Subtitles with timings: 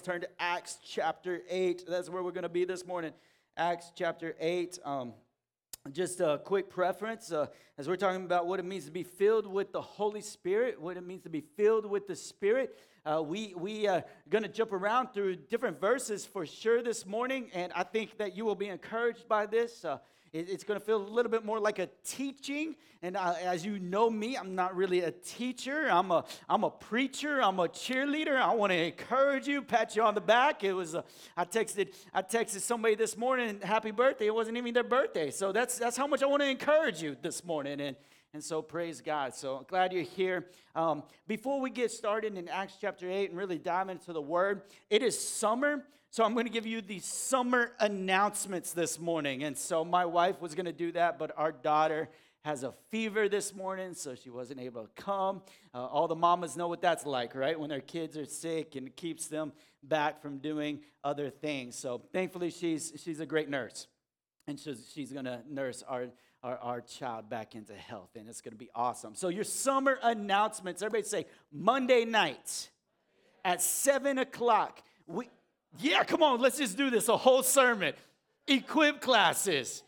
[0.00, 1.84] Turn to Acts chapter 8.
[1.88, 3.12] That's where we're going to be this morning.
[3.56, 4.78] Acts chapter 8.
[4.84, 5.12] Um,
[5.92, 7.46] just a quick preference uh,
[7.78, 10.96] as we're talking about what it means to be filled with the Holy Spirit, what
[10.96, 12.78] it means to be filled with the Spirit.
[13.04, 17.50] Uh, we we are going to jump around through different verses for sure this morning,
[17.52, 19.84] and I think that you will be encouraged by this.
[19.84, 19.98] Uh,
[20.34, 22.74] it's going to feel a little bit more like a teaching.
[23.02, 25.86] And as you know me, I'm not really a teacher.
[25.88, 27.40] I'm a, I'm a preacher.
[27.40, 28.36] I'm a cheerleader.
[28.36, 30.64] I want to encourage you, pat you on the back.
[30.64, 31.04] It was, a,
[31.36, 34.26] I texted, I texted somebody this morning, happy birthday.
[34.26, 35.30] It wasn't even their birthday.
[35.30, 37.80] So that's, that's how much I want to encourage you this morning.
[37.80, 37.96] And,
[38.32, 39.36] and so praise God.
[39.36, 40.46] So glad you're here.
[40.74, 44.62] Um, before we get started in Acts chapter 8 and really dive into the word,
[44.90, 45.84] it is summer.
[46.14, 49.42] So I'm going to give you the summer announcements this morning.
[49.42, 52.08] And so my wife was going to do that, but our daughter
[52.44, 55.42] has a fever this morning, so she wasn't able to come.
[55.74, 57.58] Uh, all the mamas know what that's like, right?
[57.58, 61.74] When their kids are sick and it keeps them back from doing other things.
[61.74, 63.88] So thankfully, she's, she's a great nurse.
[64.46, 66.06] And she's, she's going to nurse our,
[66.44, 69.16] our, our child back into health, and it's going to be awesome.
[69.16, 72.70] So, your summer announcements, everybody say Monday night
[73.44, 74.80] at 7 o'clock.
[75.08, 75.28] We,
[75.78, 77.94] yeah, come on, let's just do this a whole sermon.
[78.46, 79.82] Equip classes.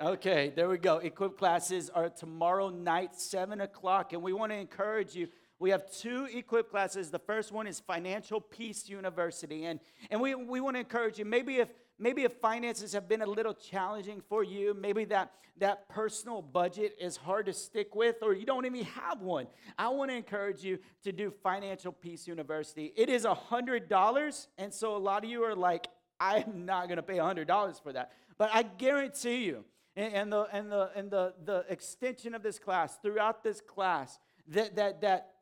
[0.00, 0.98] Okay, there we go.
[0.98, 5.28] Equip classes are tomorrow night, 7 o'clock, and we want to encourage you.
[5.58, 7.10] We have two equip classes.
[7.10, 11.24] The first one is Financial Peace University, and, and we, we want to encourage you.
[11.24, 15.88] Maybe if maybe if finances have been a little challenging for you, maybe that, that
[15.88, 19.46] personal budget is hard to stick with, or you don't even have one,
[19.78, 22.92] I want to encourage you to do Financial Peace University.
[22.96, 25.86] It is a $100, and so a lot of you are like,
[26.20, 28.12] I'm not going to pay a $100 for that.
[28.38, 29.64] But I guarantee you,
[29.96, 34.18] and the, and the, and the, the extension of this class, throughout this class,
[34.48, 35.35] that, that, that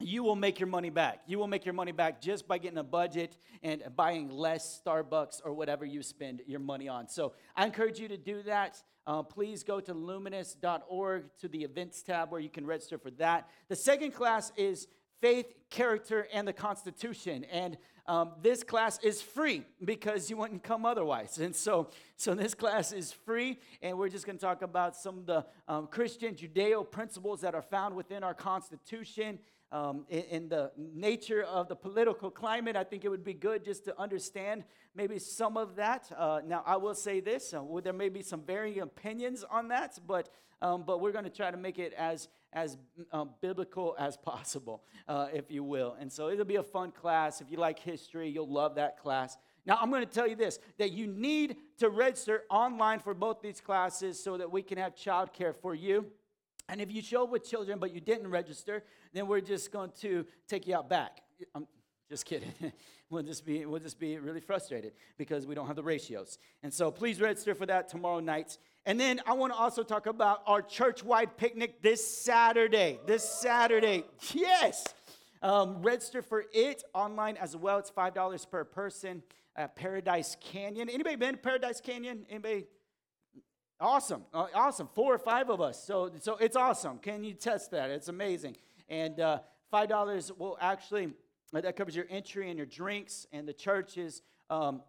[0.00, 1.20] you will make your money back.
[1.26, 5.40] You will make your money back just by getting a budget and buying less Starbucks
[5.44, 7.08] or whatever you spend your money on.
[7.08, 8.82] So I encourage you to do that.
[9.06, 13.48] Uh, please go to luminous.org to the events tab where you can register for that.
[13.68, 14.86] The second class is
[15.20, 17.44] faith, character, and the Constitution.
[17.50, 17.76] And
[18.06, 21.38] um, this class is free because you wouldn't come otherwise.
[21.38, 25.18] And so, so this class is free, and we're just going to talk about some
[25.18, 29.38] of the um, Christian Judeo principles that are found within our Constitution
[29.70, 33.64] um, in, in, the nature of the political climate, I think it would be good
[33.64, 34.64] just to understand
[34.94, 36.10] maybe some of that.
[36.16, 39.98] Uh, now, I will say this: uh, there may be some varying opinions on that,
[40.06, 40.30] but
[40.62, 42.78] um, but we're going to try to make it as as
[43.12, 45.96] um, biblical as possible, uh, if you will.
[46.00, 47.40] And so it'll be a fun class.
[47.42, 49.36] If you like history, you'll love that class.
[49.66, 53.42] Now, I'm going to tell you this that you need to register online for both
[53.42, 56.06] these classes so that we can have childcare for you.
[56.68, 59.90] And if you show up with children but you didn't register, then we're just going
[60.00, 61.22] to take you out back.
[61.54, 61.66] I'm
[62.10, 62.52] just kidding.
[63.10, 66.38] we'll just be we'll just be really frustrated because we don't have the ratios.
[66.62, 68.58] And so please register for that tomorrow night.
[68.86, 72.98] And then I want to also talk about our church-wide picnic this Saturday.
[73.06, 74.84] This Saturday, yes.
[75.42, 77.78] Um, register for it online as well.
[77.78, 79.22] It's five dollars per person
[79.56, 80.88] at Paradise Canyon.
[80.88, 82.26] Anybody been to Paradise Canyon?
[82.30, 82.66] Anybody
[83.80, 84.88] Awesome, uh, awesome.
[84.92, 85.82] Four or five of us.
[85.84, 86.98] So, so it's awesome.
[86.98, 87.90] Can you test that?
[87.90, 88.56] It's amazing.
[88.88, 89.38] And uh,
[89.70, 91.12] five dollars will actually
[91.54, 94.82] uh, that covers your entry and your drinks, and the church is um,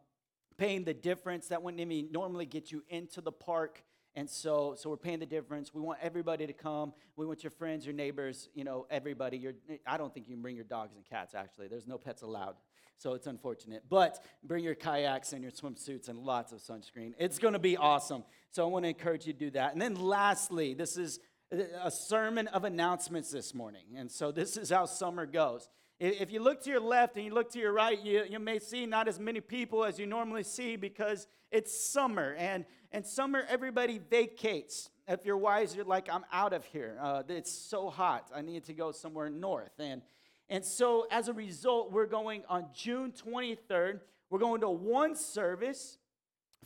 [0.57, 1.49] paying the difference.
[1.49, 3.83] That wouldn't even normally get you into the park.
[4.15, 5.71] And so, so we're paying the difference.
[5.71, 6.93] We want everybody to come.
[7.15, 9.37] We want your friends, your neighbors, you know, everybody.
[9.37, 9.53] Your,
[9.85, 11.35] I don't think you can bring your dogs and cats.
[11.35, 12.55] Actually, there's no pets allowed
[12.99, 13.83] so it's unfortunate.
[13.89, 17.13] But bring your kayaks and your swimsuits and lots of sunscreen.
[17.17, 18.25] It's going to be awesome.
[18.51, 19.71] So I want to encourage you to do that.
[19.71, 21.19] And then lastly, this is
[21.81, 23.85] a sermon of announcements this morning.
[23.95, 25.69] And so this is how summer goes.
[25.99, 28.59] If you look to your left and you look to your right, you, you may
[28.59, 32.35] see not as many people as you normally see because it's summer.
[32.37, 34.89] And, and summer, everybody vacates.
[35.07, 36.97] If you're wise, you're like, I'm out of here.
[37.01, 38.29] Uh, it's so hot.
[38.35, 39.73] I need to go somewhere north.
[39.79, 40.01] And
[40.49, 43.99] and so, as a result, we're going on June 23rd,
[44.29, 45.97] we're going to one service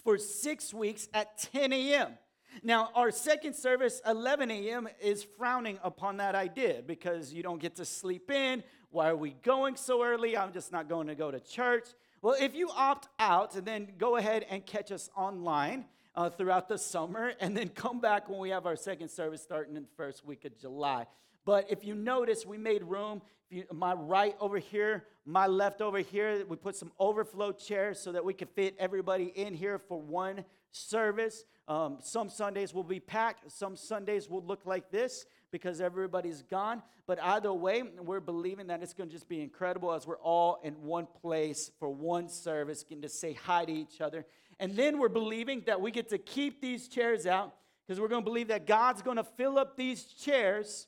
[0.04, 2.18] for six weeks at 10 a.m.
[2.62, 7.76] Now, our second service, 11 a.m., is frowning upon that idea because you don't get
[7.78, 8.64] to sleep in.
[8.92, 10.38] Why are we going so early?
[10.38, 11.88] I'm just not going to go to church.
[12.22, 15.86] Well, if you opt out, then go ahead and catch us online
[16.16, 19.76] uh, throughout the summer, and then come back when we have our second service starting
[19.76, 21.08] in the first week of July.
[21.46, 23.22] But if you notice, we made room.
[23.50, 28.12] You, my right over here, my left over here, we put some overflow chairs so
[28.12, 31.46] that we could fit everybody in here for one service.
[31.68, 36.82] Um, some Sundays will be packed, some Sundays will look like this because everybody's gone.
[37.06, 40.60] But either way, we're believing that it's going to just be incredible as we're all
[40.64, 44.26] in one place for one service, getting to say hi to each other.
[44.60, 47.54] And then we're believing that we get to keep these chairs out
[47.86, 50.88] because we're going to believe that God's going to fill up these chairs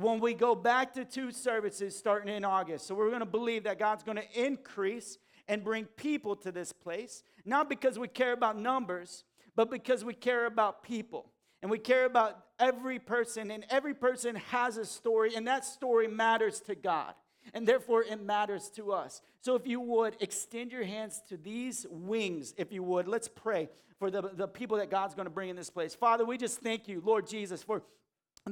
[0.00, 2.86] when we go back to two services starting in August.
[2.86, 5.18] So we're going to believe that God's going to increase
[5.48, 9.24] and bring people to this place, not because we care about numbers,
[9.56, 11.32] but because we care about people.
[11.60, 16.06] And we care about every person, and every person has a story, and that story
[16.06, 17.14] matters to God.
[17.52, 19.22] And therefore, it matters to us.
[19.40, 23.70] So, if you would extend your hands to these wings, if you would, let's pray
[23.98, 25.94] for the, the people that God's going to bring in this place.
[25.94, 27.82] Father, we just thank you, Lord Jesus, for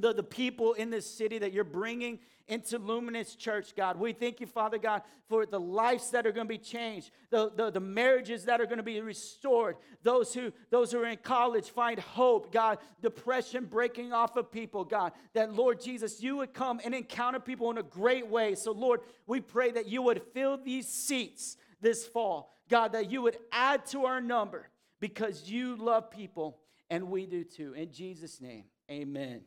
[0.01, 3.99] the, the people in this city that you're bringing into Luminous Church, God.
[3.99, 7.51] We thank you, Father God, for the lives that are going to be changed, the,
[7.51, 11.19] the, the marriages that are going to be restored, those who, those who are in
[11.19, 16.55] college find hope, God, depression breaking off of people, God, that Lord Jesus, you would
[16.55, 18.55] come and encounter people in a great way.
[18.55, 23.23] So, Lord, we pray that you would fill these seats this fall, God, that you
[23.23, 24.69] would add to our number
[25.01, 26.59] because you love people
[26.91, 27.73] and we do too.
[27.73, 29.43] In Jesus' name, amen.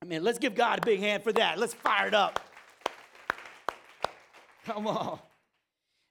[0.00, 1.58] I mean, let's give God a big hand for that.
[1.58, 2.40] Let's fire it up.
[4.64, 5.18] Come on.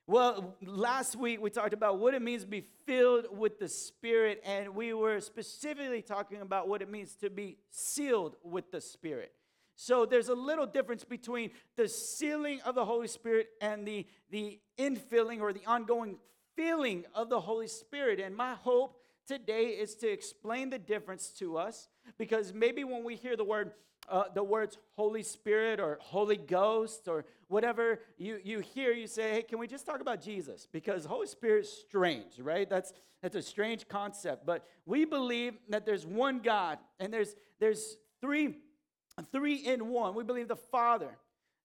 [0.07, 4.42] Well, last week we talked about what it means to be filled with the Spirit,
[4.45, 9.34] and we were specifically talking about what it means to be sealed with the Spirit.
[9.75, 14.60] So there's a little difference between the sealing of the Holy Spirit and the, the
[14.80, 16.18] infilling or the ongoing
[16.56, 18.19] filling of the Holy Spirit.
[18.19, 23.15] And my hope today is to explain the difference to us because maybe when we
[23.15, 23.71] hear the word
[24.09, 29.31] uh, the words Holy Spirit or Holy Ghost or whatever you, you hear, you say,
[29.31, 30.68] hey, can we just talk about Jesus?
[30.71, 32.69] Because Holy Spirit is strange, right?
[32.69, 34.45] That's, that's a strange concept.
[34.45, 38.56] But we believe that there's one God and there's, there's three,
[39.31, 40.15] three in one.
[40.15, 41.18] We believe the Father,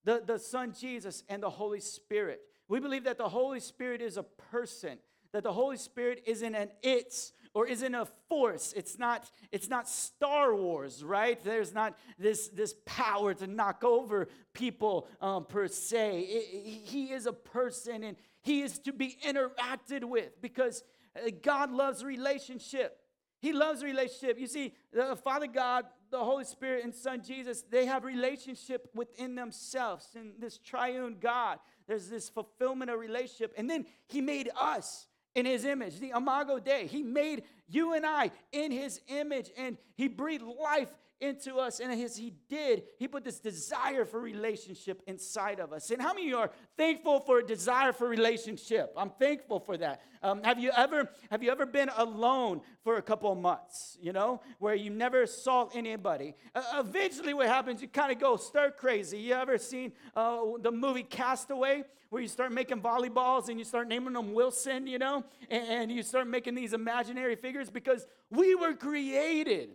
[0.05, 2.41] the, the Son Jesus, and the Holy Spirit.
[2.69, 4.99] We believe that the Holy Spirit is a person,
[5.33, 8.73] that the Holy Spirit isn't an it's or isn't a force.
[8.77, 11.43] It's not, it's not Star Wars, right?
[11.43, 16.21] There's not this, this power to knock over people um, per se.
[16.21, 20.83] It, he is a person and he is to be interacted with because
[21.15, 22.99] uh, God loves relationship.
[23.39, 24.39] He loves relationship.
[24.39, 29.35] You see, the Father God, the Holy Spirit, and Son Jesus, they have relationship within
[29.35, 30.07] themselves.
[30.15, 31.59] And this triune God,
[31.89, 33.53] there's this fulfillment of relationship.
[33.57, 36.87] And then He made us in his image, the Imago Dei.
[36.87, 40.89] He made you and I in his image and he breathed life
[41.23, 41.79] into us.
[41.81, 45.91] And as he did, he put this desire for relationship inside of us.
[45.91, 48.93] And how many of you are thankful for a desire for relationship?
[48.97, 50.03] I'm thankful for that.
[50.23, 53.97] Um, have you ever have you ever been alone for a couple of months?
[54.01, 56.35] You know, where you never saw anybody.
[56.55, 57.81] Uh, eventually, what happens?
[57.81, 59.19] You kind of go stir crazy.
[59.19, 61.85] You ever seen uh, the movie Castaway?
[62.11, 65.91] Where you start making volleyballs and you start naming them Wilson, you know, and, and
[65.91, 69.71] you start making these imaginary figures because we were created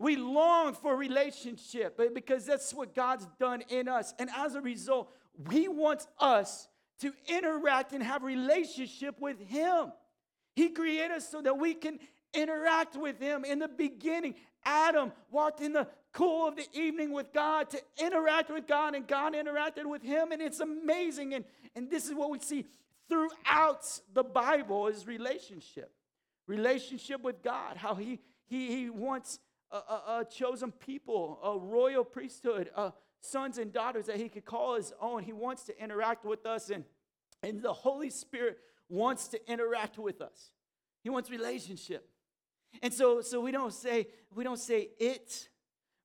[0.00, 4.14] we long for relationship because that's what God's done in us.
[4.18, 5.12] And as a result,
[5.50, 6.68] He wants us
[7.00, 9.92] to interact and have relationship with Him.
[10.56, 11.98] He created us so that we can
[12.32, 13.44] interact with Him.
[13.44, 18.50] In the beginning, Adam walked in the cool of the evening with God to interact
[18.50, 21.34] with God, and God interacted with him, and it's amazing.
[21.34, 21.44] And,
[21.76, 22.64] and this is what we see
[23.08, 25.92] throughout the Bible is relationship.
[26.46, 29.38] Relationship with God, how He He, he wants
[29.70, 34.44] a, a, a chosen people, a royal priesthood, uh, sons and daughters that he could
[34.44, 35.22] call his own.
[35.22, 36.84] He wants to interact with us, and,
[37.42, 38.58] and the Holy Spirit
[38.88, 40.50] wants to interact with us.
[41.02, 42.08] He wants relationship.
[42.82, 45.48] And so, so we don't say, we don't say it,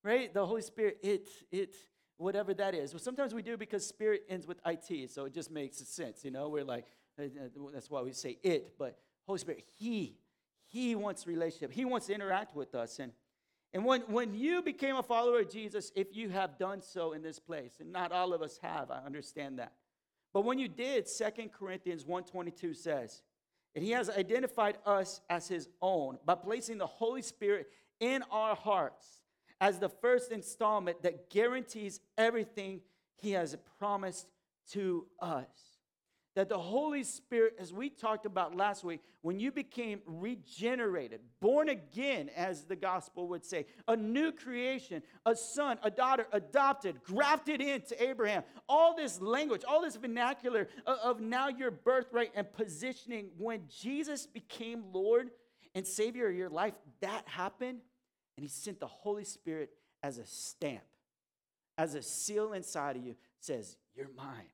[0.03, 0.33] right?
[0.33, 1.75] The Holy Spirit, it, it,
[2.17, 2.93] whatever that is.
[2.93, 6.31] Well, sometimes we do because spirit ends with it, so it just makes sense, you
[6.31, 6.49] know?
[6.49, 6.85] We're like,
[7.19, 10.17] uh, uh, that's why we say it, but Holy Spirit, He,
[10.65, 11.71] He wants relationship.
[11.71, 12.99] He wants to interact with us.
[12.99, 13.11] And
[13.75, 17.21] and when, when you became a follower of Jesus, if you have done so in
[17.21, 19.73] this place, and not all of us have, I understand that.
[20.33, 23.21] But when you did, Second Corinthians 1.22 says,
[23.75, 27.67] and he has identified us as his own by placing the Holy Spirit
[27.99, 29.05] in our hearts
[29.59, 32.79] as the first installment that guarantees everything
[33.17, 34.27] he has promised
[34.71, 35.74] to us.
[36.35, 41.69] That the Holy Spirit, as we talked about last week, when you became regenerated, born
[41.69, 47.61] again, as the gospel would say, a new creation, a son, a daughter, adopted, grafted
[47.61, 53.61] into Abraham, all this language, all this vernacular of, now your birthright and positioning, when
[53.69, 55.31] Jesus became Lord
[55.73, 57.79] and Savior of your life, that happened,
[58.35, 59.69] and He sent the Holy Spirit
[60.03, 60.83] as a stamp,
[61.77, 64.49] as a seal inside of you, says, You're mine.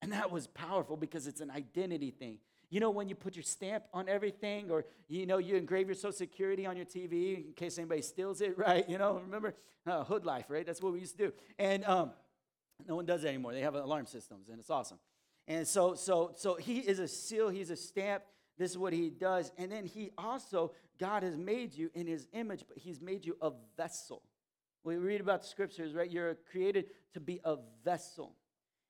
[0.00, 2.38] And that was powerful because it's an identity thing.
[2.70, 5.94] You know, when you put your stamp on everything, or you know, you engrave your
[5.94, 8.88] social security on your TV in case anybody steals it, right?
[8.88, 9.54] You know, remember
[9.86, 10.66] uh, hood life, right?
[10.66, 11.32] That's what we used to do.
[11.58, 12.12] And um,
[12.86, 13.52] no one does that anymore.
[13.54, 14.98] They have alarm systems, and it's awesome.
[15.46, 17.48] And so, so, so he is a seal.
[17.48, 18.22] He's a stamp.
[18.58, 19.50] This is what he does.
[19.56, 23.36] And then he also, God has made you in his image, but he's made you
[23.40, 24.22] a vessel.
[24.84, 26.10] We read about the scriptures, right?
[26.10, 28.34] You're created to be a vessel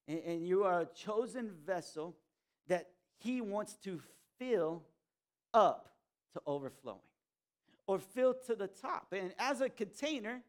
[0.09, 2.17] and, and you are a chosen vessel
[2.67, 2.89] that
[3.19, 4.01] He wants to
[4.39, 4.83] fill
[5.55, 5.91] up
[6.33, 6.99] to overflowing
[7.87, 9.13] or fill to the top.
[9.13, 10.43] And as a container,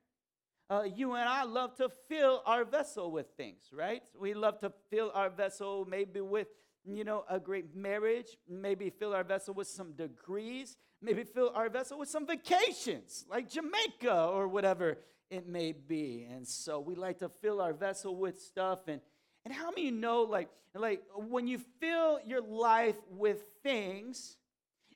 [0.70, 4.04] uh, you and I love to fill our vessel with things, right?
[4.20, 6.48] We love to fill our vessel maybe with,
[6.86, 11.70] you know, a great marriage, maybe fill our vessel with some degrees, maybe fill our
[11.70, 15.00] vessel with some vacations, like Jamaica or whatever
[15.32, 16.28] it may be.
[16.30, 19.02] And so we like to fill our vessel with stuff and
[19.46, 24.38] and how many you know, like, like when you fill your life with things,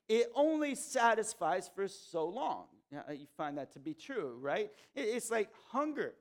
[0.08, 2.66] it only satisfies for so long.
[2.94, 4.70] Uh, you find that to be true, right?
[4.96, 6.14] It's like hunger.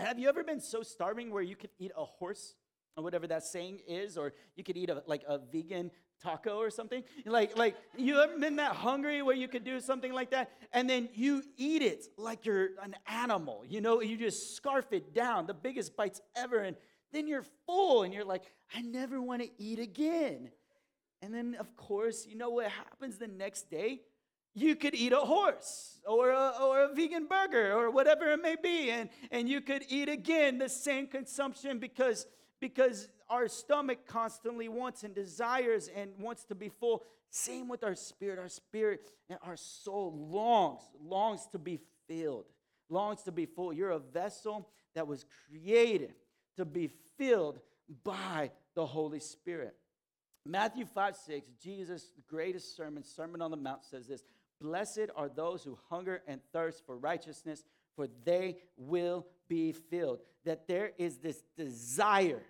[0.00, 2.56] Have you ever been so starving where you could eat a horse,
[2.96, 5.90] or whatever that saying is, or you could eat a, like a vegan
[6.20, 7.04] taco or something?
[7.24, 10.90] Like, like you ever been that hungry where you could do something like that, and
[10.90, 13.64] then you eat it like you're an animal?
[13.68, 16.76] You know, you just scarf it down, the biggest bites ever, and
[17.12, 18.42] then you're full and you're like,
[18.74, 20.50] I never want to eat again.
[21.20, 24.00] And then, of course, you know what happens the next day?
[24.54, 28.56] You could eat a horse or a, or a vegan burger or whatever it may
[28.60, 32.26] be, and, and you could eat again the same consumption because,
[32.60, 37.04] because our stomach constantly wants and desires and wants to be full.
[37.30, 38.38] Same with our spirit.
[38.38, 42.44] Our spirit and our soul longs, longs to be filled,
[42.90, 43.72] longs to be full.
[43.72, 46.12] You're a vessel that was created
[46.56, 47.60] to be filled
[48.04, 49.74] by the Holy Spirit.
[50.44, 54.24] Matthew 5 6, Jesus' greatest sermon, Sermon on the Mount, says this
[54.60, 57.64] Blessed are those who hunger and thirst for righteousness,
[57.96, 60.20] for they will be filled.
[60.44, 62.42] That there is this desire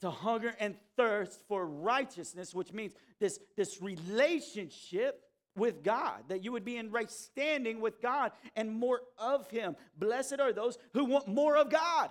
[0.00, 5.22] to hunger and thirst for righteousness, which means this, this relationship
[5.54, 9.76] with God, that you would be in right standing with God and more of Him.
[9.96, 12.10] Blessed are those who want more of God.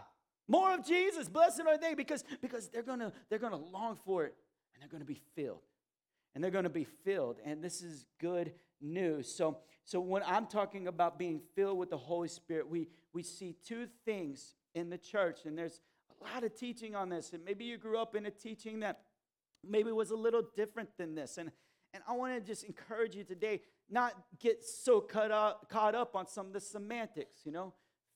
[0.52, 1.30] More of Jesus.
[1.30, 4.36] Blessed are they because, because they're gonna they're gonna long for it
[4.74, 5.64] and they're gonna be filled.
[6.36, 7.38] And they're gonna be filled.
[7.46, 9.34] And this is good news.
[9.34, 13.56] So, so when I'm talking about being filled with the Holy Spirit, we we see
[13.66, 15.80] two things in the church, and there's
[16.20, 17.32] a lot of teaching on this.
[17.32, 19.00] And maybe you grew up in a teaching that
[19.66, 21.38] maybe was a little different than this.
[21.38, 21.50] And
[21.94, 26.14] and I want to just encourage you today, not get so caught up, caught up
[26.14, 27.74] on some of the semantics, you know,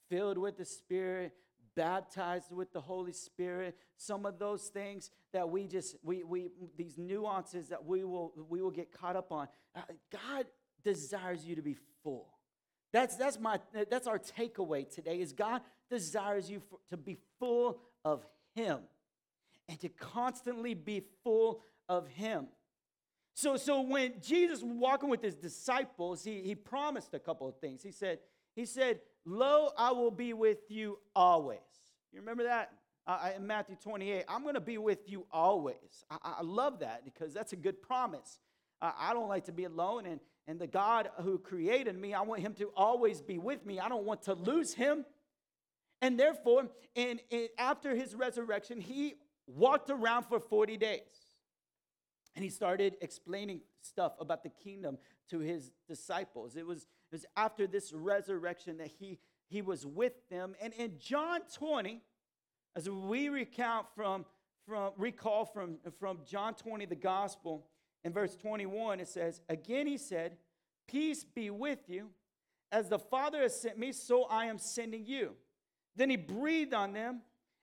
[0.10, 1.34] filled with the Spirit,
[1.76, 6.98] baptized with the Holy Spirit, some of those things that we just we we these
[6.98, 9.48] nuances that we will we will get caught up on.
[9.76, 10.46] Uh, God
[10.84, 12.30] desires you to be full.
[12.94, 17.80] That's that's my that's our takeaway today is God desires you for, to be full
[18.06, 18.80] of him
[19.68, 22.48] and to constantly be full of him.
[23.34, 27.58] So so when Jesus was walking with his disciples, he he promised a couple of
[27.58, 27.84] things.
[27.84, 28.20] He said
[28.56, 31.60] he said Lo, I will be with you always.
[32.14, 32.72] You remember that?
[33.08, 36.06] Uh, in Matthew 28, I'm going to be with you always.
[36.10, 38.40] I, I, love that because that's a good promise.
[38.82, 42.22] Uh, I don't like to be alone, and, and the God who created me, I
[42.22, 43.80] want him to always be with me.
[43.80, 45.06] I don't want to lose him.
[46.02, 49.16] And therefore, in, in, after his resurrection, he
[49.48, 51.02] walked around for 40 days.
[52.36, 54.98] And he started explaining stuff about the kingdom
[55.30, 56.56] to his disciples.
[56.56, 60.54] It was, was after this resurrection that he, he was with them.
[60.62, 62.02] And in John 20,
[62.76, 64.26] as we recount from,
[64.68, 67.68] from recall from, from John 20, the gospel,
[68.04, 70.36] in verse 21, it says, Again he said,
[70.90, 72.10] Peace be with you.
[72.70, 75.36] As the Father has sent me, so I am sending you.
[75.96, 77.22] Then he breathed on them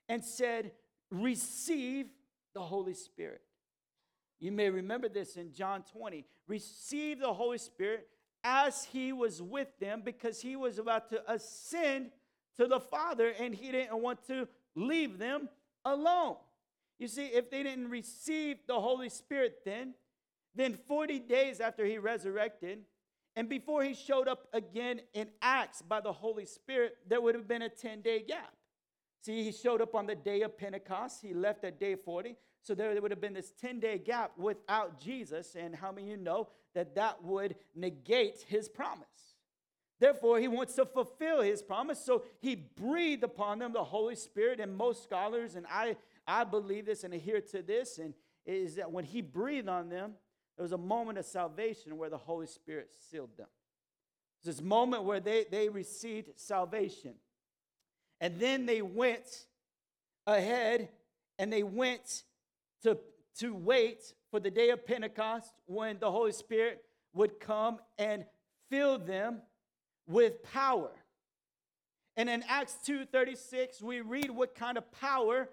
[0.08, 0.72] and said,
[1.10, 2.06] Receive
[2.54, 3.42] the Holy Spirit.
[4.40, 6.24] You may remember this in John 20.
[6.48, 8.08] Receive the Holy Spirit
[8.44, 12.10] as he was with them because he was about to ascend
[12.56, 15.48] to the Father and he didn't want to leave them
[15.84, 16.36] alone.
[16.98, 19.94] You see, if they didn't receive the Holy Spirit then,
[20.54, 22.80] then 40 days after he resurrected,
[23.34, 27.48] and before he showed up again in Acts by the Holy Spirit, there would have
[27.48, 28.52] been a 10 day gap.
[29.22, 31.22] See, he showed up on the day of Pentecost.
[31.22, 32.36] He left at day 40.
[32.62, 35.56] So there would have been this 10 day gap without Jesus.
[35.58, 39.06] And how many you know that that would negate his promise?
[40.00, 42.04] Therefore, he wants to fulfill his promise.
[42.04, 44.58] So he breathed upon them the Holy Spirit.
[44.58, 48.12] And most scholars, and I, I believe this and adhere to this, and
[48.44, 50.14] is that when he breathed on them,
[50.56, 53.46] there was a moment of salvation where the Holy Spirit sealed them.
[54.44, 57.14] This moment where they, they received salvation.
[58.20, 59.46] And then they went
[60.26, 60.88] ahead
[61.38, 62.24] and they went
[62.82, 62.98] to,
[63.38, 68.24] to wait for the day of Pentecost when the Holy Spirit would come and
[68.70, 69.42] fill them
[70.08, 70.90] with power.
[72.16, 75.50] And in Acts 2:36, we read what kind of power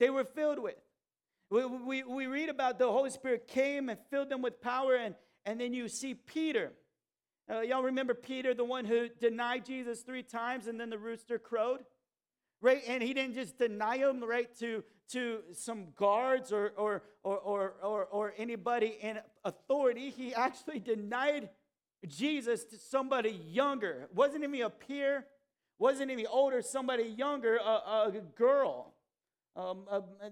[0.00, 0.76] they were filled with.
[1.50, 5.14] We, we, we read about the Holy Spirit came and filled them with power, and,
[5.44, 6.72] and then you see Peter.
[7.48, 11.38] Uh, y'all remember Peter, the one who denied Jesus three times and then the rooster
[11.38, 11.84] crowed?
[12.60, 12.82] Right?
[12.88, 14.82] And he didn't just deny him, right, to,
[15.12, 20.10] to some guards or, or, or, or, or, or anybody in authority.
[20.10, 21.50] He actually denied
[22.06, 24.08] Jesus to somebody younger.
[24.14, 25.26] Wasn't even a peer,
[25.78, 28.96] wasn't even older, somebody younger, a, a girl
[29.56, 29.86] um,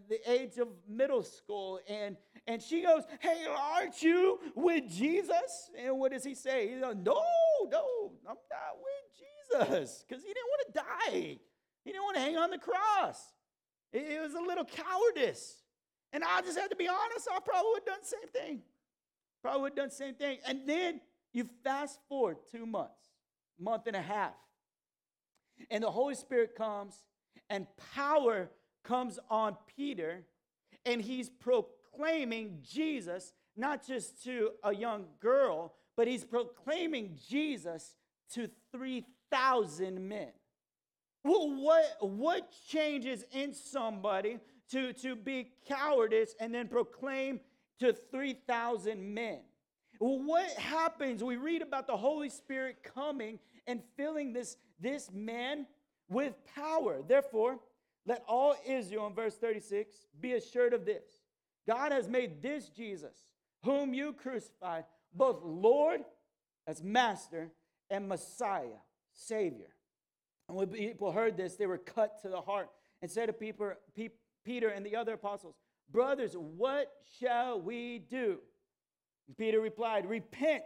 [0.08, 1.80] the age of middle school.
[1.88, 2.16] And,
[2.46, 5.70] and she goes, Hey, aren't you with Jesus?
[5.78, 6.74] And what does he say?
[6.74, 7.22] He goes, No,
[7.70, 11.38] no, I'm not with Jesus because he didn't want to die.
[11.84, 13.20] He didn't want to hang on the cross.
[13.92, 15.62] It, it was a little cowardice.
[16.12, 18.62] And I just had to be honest, I probably would have done the same thing.
[19.42, 20.38] Probably would have done the same thing.
[20.46, 21.00] And then
[21.32, 23.00] you fast forward two months,
[23.58, 24.34] month and a half,
[25.70, 27.04] and the Holy Spirit comes
[27.50, 28.50] and power
[28.82, 30.24] comes on Peter,
[30.86, 37.94] and he's proclaiming Jesus not just to a young girl, but he's proclaiming Jesus
[38.32, 40.32] to 3,000 men.
[41.24, 44.38] Well, what, what changes in somebody
[44.70, 47.40] to, to be cowardice and then proclaim
[47.80, 49.40] to 3,000 men?
[49.98, 51.24] Well, what happens?
[51.24, 55.66] We read about the Holy Spirit coming and filling this, this man
[56.10, 57.00] with power.
[57.06, 57.58] Therefore,
[58.06, 61.04] let all Israel, in verse 36, be assured of this
[61.66, 63.16] God has made this Jesus,
[63.62, 64.84] whom you crucified,
[65.14, 66.02] both Lord
[66.66, 67.50] as Master
[67.88, 68.80] and Messiah,
[69.14, 69.73] Savior.
[70.48, 72.68] And when people heard this, they were cut to the heart
[73.02, 73.32] and said to
[74.44, 75.54] Peter and the other apostles,
[75.90, 78.38] Brothers, what shall we do?
[79.28, 80.64] And Peter replied, Repent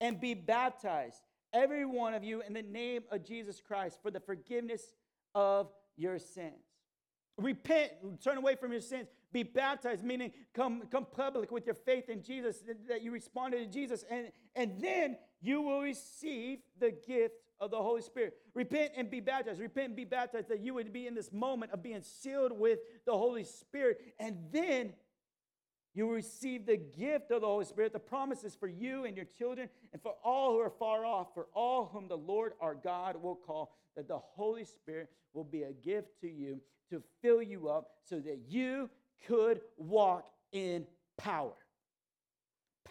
[0.00, 4.20] and be baptized, every one of you, in the name of Jesus Christ for the
[4.20, 4.94] forgiveness
[5.34, 6.64] of your sins.
[7.36, 7.92] Repent,
[8.22, 12.22] turn away from your sins, be baptized, meaning come, come public with your faith in
[12.22, 17.70] Jesus, that you responded to Jesus, and, and then you will receive the gift of
[17.70, 18.34] the Holy Spirit.
[18.54, 19.60] Repent and be baptized.
[19.60, 22.78] Repent and be baptized that you would be in this moment of being sealed with
[23.06, 24.00] the Holy Spirit.
[24.18, 24.92] And then
[25.94, 29.68] you receive the gift of the Holy Spirit, the promises for you and your children,
[29.92, 33.34] and for all who are far off, for all whom the Lord our God will
[33.34, 37.90] call, that the Holy Spirit will be a gift to you to fill you up
[38.04, 38.88] so that you
[39.26, 41.54] could walk in power.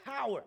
[0.06, 0.44] Power.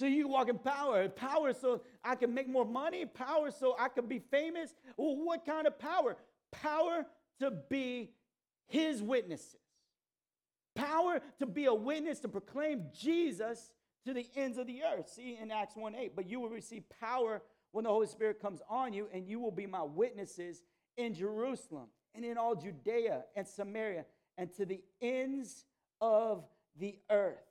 [0.00, 1.06] So you walk in power.
[1.10, 3.04] Power so I can make more money.
[3.04, 4.72] Power so I can be famous.
[4.96, 6.16] Well, what kind of power?
[6.50, 7.04] Power
[7.40, 8.12] to be
[8.66, 9.56] his witnesses.
[10.74, 13.72] Power to be a witness to proclaim Jesus
[14.06, 15.10] to the ends of the earth.
[15.10, 16.16] See in Acts 1 8.
[16.16, 19.50] But you will receive power when the Holy Spirit comes on you, and you will
[19.50, 20.62] be my witnesses
[20.96, 24.06] in Jerusalem and in all Judea and Samaria
[24.38, 25.66] and to the ends
[26.00, 26.46] of
[26.78, 27.49] the earth.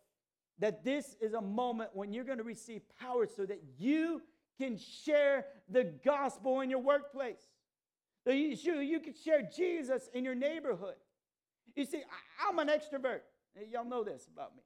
[0.59, 4.21] That this is a moment when you're going to receive power so that you
[4.57, 7.41] can share the gospel in your workplace.
[8.25, 10.95] So you, you can share Jesus in your neighborhood.
[11.75, 12.03] You see,
[12.45, 13.21] I'm an extrovert.
[13.71, 14.63] Y'all know this about me.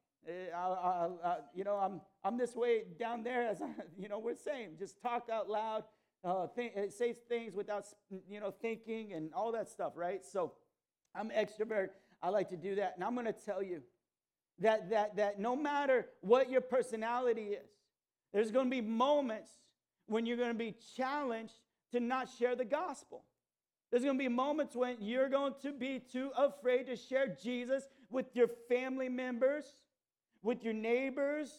[0.55, 4.19] I, I, I, you know, I'm, I'm this way down there, as I, you know,
[4.19, 5.83] we're saying, just talk out loud,
[6.23, 7.85] uh, think, say things without,
[8.27, 10.25] you know, thinking and all that stuff, right?
[10.25, 10.53] So
[11.13, 11.89] I'm extrovert.
[12.21, 12.93] I like to do that.
[12.95, 13.81] And I'm going to tell you
[14.59, 17.69] that, that, that no matter what your personality is,
[18.33, 19.51] there's going to be moments
[20.07, 21.53] when you're going to be challenged
[21.91, 23.23] to not share the gospel.
[23.91, 27.83] There's going to be moments when you're going to be too afraid to share Jesus
[28.09, 29.65] with your family members,
[30.41, 31.51] with your neighbors,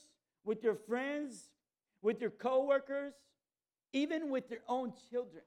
[0.45, 1.51] with your friends,
[2.03, 3.15] with your coworkers,
[3.93, 5.45] even with your own children.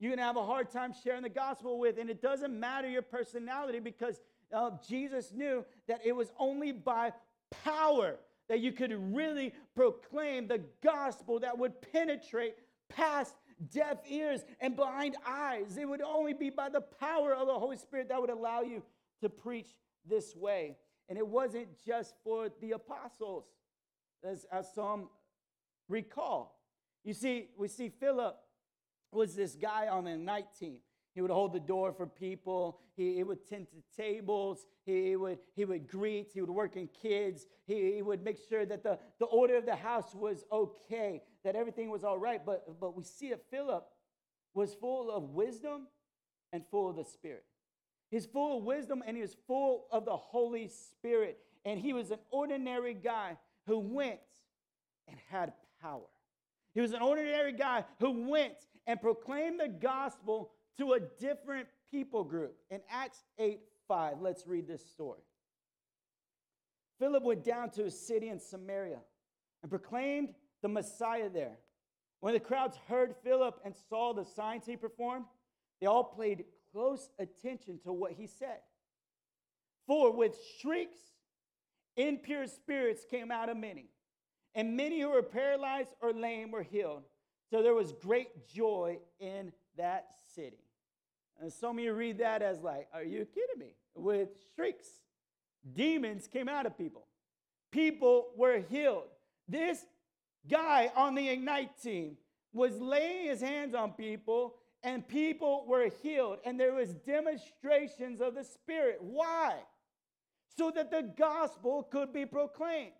[0.00, 2.88] You're going to have a hard time sharing the gospel with, and it doesn't matter
[2.88, 4.20] your personality because
[4.54, 7.12] uh, Jesus knew that it was only by
[7.64, 8.16] power
[8.48, 12.54] that you could really proclaim the gospel that would penetrate
[12.88, 13.34] past
[13.72, 15.76] deaf ears and blind eyes.
[15.76, 18.82] It would only be by the power of the Holy Spirit that would allow you
[19.20, 19.68] to preach
[20.06, 20.76] this way.
[21.08, 23.44] And it wasn't just for the apostles,
[24.22, 25.08] as, as some
[25.88, 26.58] recall.
[27.04, 28.36] You see, we see Philip
[29.12, 30.78] was this guy on the Ignite team.
[31.14, 32.80] He would hold the door for people.
[32.96, 34.66] He, he would tend to tables.
[34.84, 36.32] He would, he would greet.
[36.34, 37.46] He would work in kids.
[37.66, 41.54] He, he would make sure that the, the order of the house was okay, that
[41.54, 42.44] everything was all right.
[42.44, 43.86] But, but we see that Philip
[44.54, 45.86] was full of wisdom
[46.52, 47.44] and full of the Spirit.
[48.10, 51.38] He's full of wisdom and he was full of the Holy Spirit.
[51.64, 54.20] And he was an ordinary guy who went
[55.08, 56.06] and had power.
[56.74, 58.54] He was an ordinary guy who went
[58.86, 62.56] and proclaimed the gospel to a different people group.
[62.70, 65.20] In Acts 8 5, let's read this story.
[66.98, 69.00] Philip went down to a city in Samaria
[69.62, 71.58] and proclaimed the Messiah there.
[72.20, 75.26] When the crowds heard Philip and saw the signs he performed,
[75.80, 78.60] they all paid close attention to what he said.
[79.86, 80.96] For with shrieks,
[81.96, 83.90] impure spirits came out of many,
[84.54, 87.02] and many who were paralyzed or lame were healed.
[87.50, 90.63] So there was great joy in that city.
[91.40, 93.72] And some of you read that as like, are you kidding me?
[93.94, 94.88] With shrieks,
[95.74, 97.06] demons came out of people.
[97.70, 99.08] People were healed.
[99.48, 99.84] This
[100.48, 102.16] guy on the Ignite team
[102.52, 108.34] was laying his hands on people and people were healed and there was demonstrations of
[108.34, 109.56] the spirit why
[110.56, 112.92] so that the gospel could be proclaimed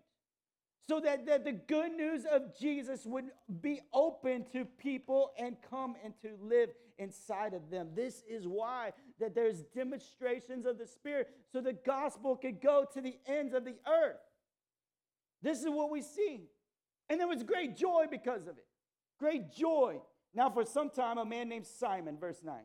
[0.87, 3.25] so that, that the good news of Jesus would
[3.61, 7.89] be open to people and come and to live inside of them.
[7.95, 13.01] This is why that there's demonstrations of the Spirit so the gospel could go to
[13.01, 14.17] the ends of the earth.
[15.41, 16.41] This is what we see.
[17.09, 18.65] And there was great joy because of it.
[19.19, 20.01] Great joy.
[20.33, 22.55] Now, for some time, a man named Simon, verse 9,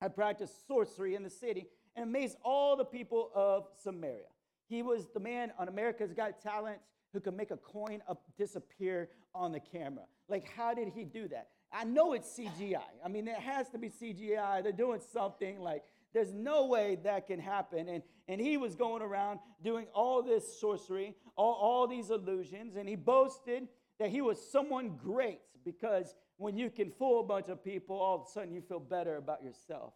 [0.00, 4.28] had practiced sorcery in the city and amazed all the people of Samaria.
[4.68, 6.78] He was the man on America's Got Talent
[7.12, 8.02] who could make a coin
[8.38, 10.04] disappear on the camera.
[10.28, 11.48] Like, how did he do that?
[11.72, 12.80] I know it's CGI.
[13.04, 14.62] I mean, it has to be CGI.
[14.62, 17.88] They're doing something like, there's no way that can happen.
[17.88, 22.88] And, and he was going around doing all this sorcery, all, all these illusions, and
[22.88, 27.64] he boasted that he was someone great because when you can fool a bunch of
[27.64, 29.94] people, all of a sudden you feel better about yourself.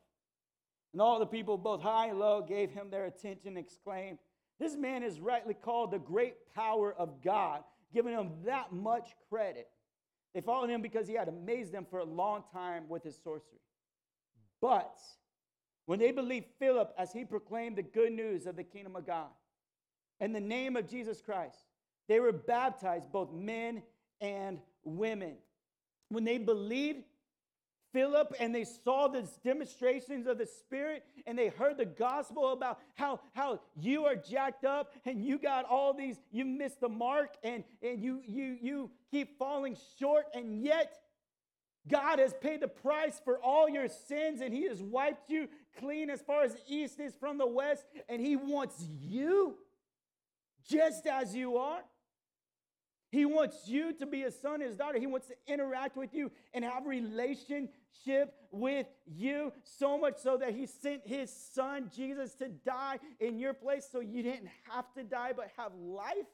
[0.92, 4.18] And all the people, both high and low, gave him their attention, exclaimed,
[4.58, 9.68] this man is rightly called the great power of God, giving him that much credit.
[10.34, 13.60] They followed him because he had amazed them for a long time with his sorcery.
[14.60, 14.98] But
[15.86, 19.28] when they believed Philip as he proclaimed the good news of the kingdom of God
[20.20, 21.64] in the name of Jesus Christ,
[22.08, 23.82] they were baptized, both men
[24.20, 25.36] and women.
[26.08, 27.04] When they believed
[27.96, 32.78] Philip and they saw these demonstrations of the Spirit and they heard the gospel about
[32.94, 37.30] how, how you are jacked up and you got all these, you missed the mark
[37.42, 40.92] and, and you, you, you keep falling short, and yet
[41.88, 45.48] God has paid the price for all your sins and He has wiped you
[45.80, 49.56] clean as far as the east is from the west, and He wants you
[50.68, 51.80] just as you are.
[53.10, 54.98] He wants you to be a son, his daughter.
[54.98, 60.54] He wants to interact with you and have relationship with you so much so that
[60.54, 65.04] he sent his son, Jesus, to die in your place so you didn't have to
[65.04, 66.26] die but have life.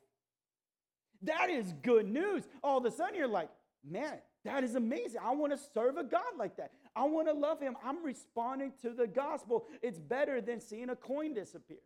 [1.22, 2.44] That is good news.
[2.64, 3.50] All of a sudden, you're like,
[3.88, 5.20] man, that is amazing.
[5.22, 6.72] I want to serve a God like that.
[6.96, 7.76] I want to love him.
[7.84, 9.66] I'm responding to the gospel.
[9.82, 11.78] It's better than seeing a coin disappear.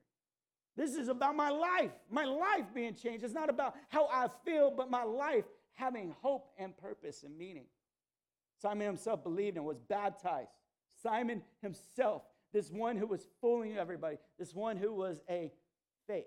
[0.76, 3.24] This is about my life, my life being changed.
[3.24, 7.64] It's not about how I feel, but my life having hope and purpose and meaning.
[8.60, 10.50] Simon himself believed and was baptized.
[11.02, 15.50] Simon himself, this one who was fooling everybody, this one who was a
[16.06, 16.26] fake.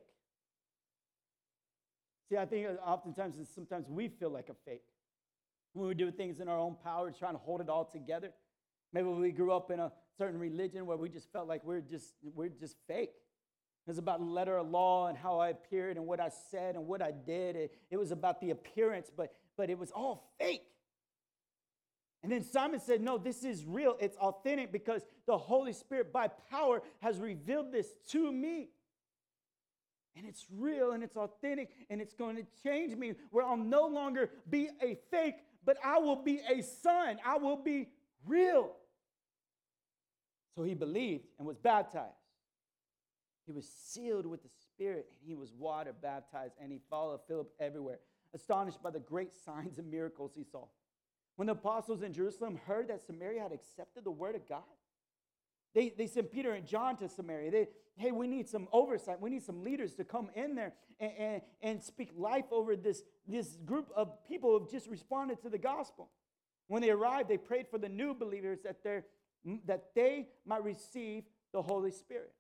[2.30, 4.84] See, I think oftentimes sometimes we feel like a fake
[5.74, 8.32] when we do things in our own power, trying to hold it all together.
[8.94, 12.16] Maybe we grew up in a certain religion where we just felt like we're just
[12.36, 13.12] we're just fake.
[13.90, 16.86] It was about letter of law and how I appeared and what I said and
[16.86, 17.56] what I did.
[17.56, 20.62] It, it was about the appearance, but, but it was all fake.
[22.22, 23.98] And then Simon said, No, this is real.
[24.00, 28.70] It's authentic because the Holy Spirit, by power, has revealed this to me.
[30.16, 33.88] And it's real and it's authentic and it's going to change me where I'll no
[33.88, 37.18] longer be a fake, but I will be a son.
[37.26, 37.88] I will be
[38.24, 38.70] real.
[40.56, 42.14] So he believed and was baptized.
[43.50, 47.50] He was sealed with the Spirit, and he was water baptized, and he followed Philip
[47.60, 47.98] everywhere,
[48.32, 50.66] astonished by the great signs and miracles he saw.
[51.36, 54.62] When the apostles in Jerusalem heard that Samaria had accepted the word of God,
[55.74, 57.50] they, they sent Peter and John to Samaria.
[57.50, 59.20] They, hey, we need some oversight.
[59.20, 63.02] We need some leaders to come in there and, and, and speak life over this,
[63.28, 66.12] this group of people who have just responded to the gospel.
[66.68, 68.84] When they arrived, they prayed for the new believers that,
[69.66, 72.32] that they might receive the Holy Spirit.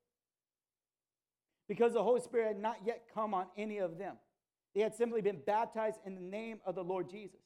[1.70, 4.18] Because the Holy Spirit had not yet come on any of them.
[4.76, 7.40] They had simply been baptized in the name of the Lord Jesus.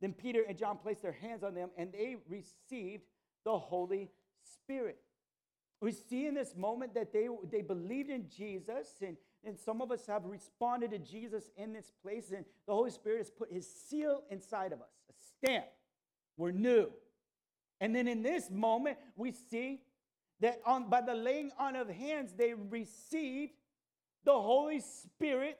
[0.00, 3.04] Then Peter and John placed their hands on them and they received
[3.44, 4.10] the Holy
[4.42, 4.98] Spirit.
[5.80, 9.90] We see in this moment that they, they believed in Jesus, and, and some of
[9.90, 13.66] us have responded to Jesus in this place, and the Holy Spirit has put his
[13.88, 15.64] seal inside of us, a stamp.
[16.36, 16.90] We're new.
[17.80, 19.80] And then in this moment, we see
[20.40, 23.52] that on, by the laying on of hands, they received
[24.24, 25.58] the Holy Spirit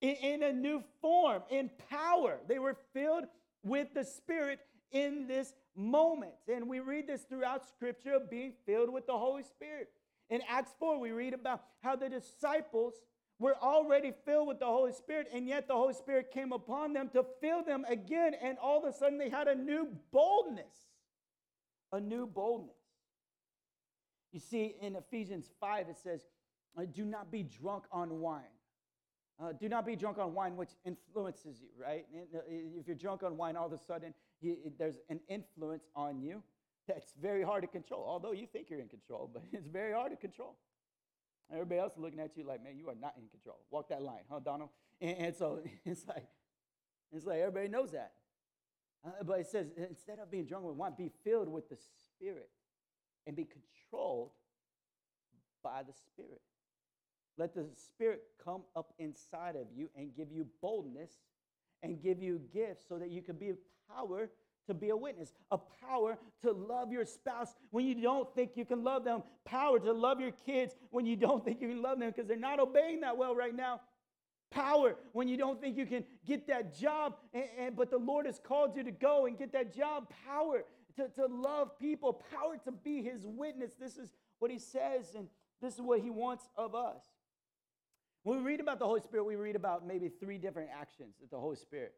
[0.00, 2.38] in, in a new form, in power.
[2.48, 3.24] They were filled
[3.62, 4.60] with the Spirit
[4.92, 6.32] in this moment.
[6.48, 9.88] And we read this throughout Scripture of being filled with the Holy Spirit.
[10.28, 12.94] In Acts 4, we read about how the disciples
[13.38, 17.08] were already filled with the Holy Spirit, and yet the Holy Spirit came upon them
[17.14, 20.88] to fill them again, and all of a sudden they had a new boldness.
[21.92, 22.76] A new boldness.
[24.32, 26.26] You see, in Ephesians 5, it says,
[26.92, 28.42] Do not be drunk on wine.
[29.42, 32.04] Uh, do not be drunk on wine, which influences you, right?
[32.34, 34.12] Uh, if you're drunk on wine, all of a sudden
[34.42, 36.42] you, there's an influence on you
[36.86, 38.04] that's very hard to control.
[38.06, 40.56] Although you think you're in control, but it's very hard to control.
[41.50, 43.56] Everybody else is looking at you like, man, you are not in control.
[43.70, 44.70] Walk that line, huh, Donald?
[45.02, 46.26] And, and so it's like,
[47.10, 48.12] it's like everybody knows that.
[49.02, 52.50] Uh, but it says, instead of being drunk with wine, be filled with the Spirit
[53.26, 54.30] and be controlled
[55.62, 56.40] by the Spirit.
[57.38, 61.10] Let the Spirit come up inside of you and give you boldness
[61.82, 63.54] and give you gifts so that you can be a
[63.94, 64.30] power
[64.66, 68.64] to be a witness, a power to love your spouse when you don't think you
[68.64, 71.98] can love them, power to love your kids when you don't think you can love
[71.98, 73.80] them because they're not obeying that well right now.
[74.50, 78.26] Power when you don't think you can get that job, and, and, but the Lord
[78.26, 80.12] has called you to go and get that job.
[80.26, 80.64] Power
[80.96, 83.72] to, to love people, power to be His witness.
[83.78, 85.28] This is what He says, and
[85.60, 87.02] this is what He wants of us.
[88.22, 91.30] When we read about the Holy Spirit, we read about maybe three different actions that
[91.30, 91.94] the Holy Spirit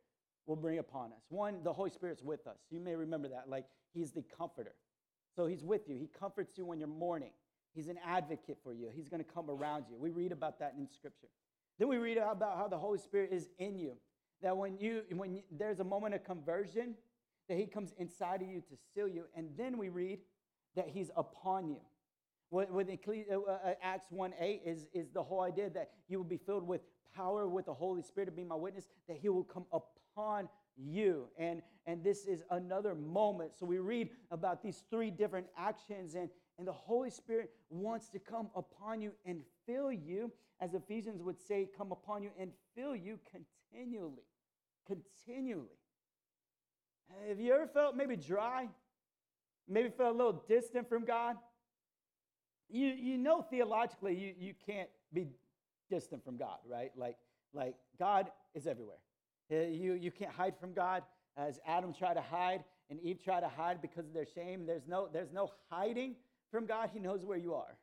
[0.46, 1.22] will bring upon us.
[1.28, 2.58] One, the Holy Spirit's with us.
[2.70, 3.48] You may remember that.
[3.48, 4.74] Like, He's the comforter.
[5.34, 5.96] So He's with you.
[5.96, 7.32] He comforts you when you're mourning.
[7.74, 8.90] He's an advocate for you.
[8.94, 9.96] He's going to come around you.
[9.98, 11.28] We read about that in Scripture.
[11.78, 13.96] Then we read about how the Holy Spirit is in you.
[14.42, 16.94] That when you when you, there's a moment of conversion,
[17.52, 19.24] that He comes inside of you to seal you.
[19.36, 20.20] And then we read
[20.74, 21.80] that He's upon you.
[22.50, 26.38] With uh, uh, Acts 1 8 is, is the whole idea that you will be
[26.38, 26.80] filled with
[27.14, 31.26] power with the Holy Spirit to be my witness, that He will come upon you.
[31.36, 33.52] And, and this is another moment.
[33.58, 38.18] So we read about these three different actions, and, and the Holy Spirit wants to
[38.18, 42.96] come upon you and fill you, as Ephesians would say, come upon you and fill
[42.96, 44.24] you continually.
[44.86, 45.81] Continually.
[47.28, 48.68] Have you ever felt maybe dry?
[49.68, 51.36] Maybe felt a little distant from God?
[52.72, 55.28] you, you know theologically you, you can't be
[55.90, 56.90] distant from God, right?
[56.96, 57.16] Like,
[57.52, 58.96] like God is everywhere.
[59.52, 61.02] Uh, you, you can't hide from God.
[61.36, 64.86] As Adam tried to hide and Eve tried to hide because of their shame, there's
[64.88, 66.16] no, there's no hiding
[66.50, 66.90] from God.
[66.92, 67.76] He knows where you are.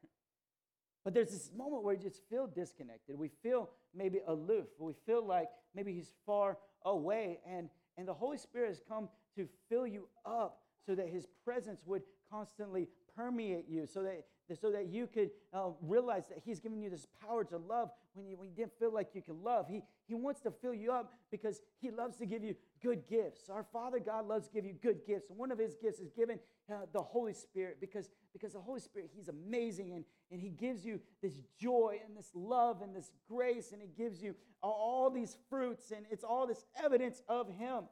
[1.05, 3.17] But there's this moment where you just feel disconnected.
[3.17, 4.67] We feel maybe aloof.
[4.79, 7.39] We feel like maybe He's far away.
[7.47, 11.81] And, and the Holy Spirit has come to fill you up so that His presence
[11.85, 14.23] would constantly permeate you, so that
[14.55, 18.27] so that you could uh, realize that He's given you this power to love when
[18.27, 19.67] you, when you didn't feel like you could love.
[19.69, 23.49] He, he wants to fill you up because He loves to give you good gifts.
[23.49, 25.29] Our Father God loves to give you good gifts.
[25.29, 26.39] And one of His gifts is given
[26.71, 30.83] uh, the Holy Spirit because, because the Holy Spirit, He's amazing and, and He gives
[30.83, 35.37] you this joy and this love and this grace and He gives you all these
[35.49, 37.83] fruits and it's all this evidence of Him.